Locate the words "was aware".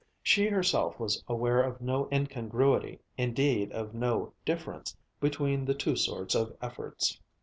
0.99-1.61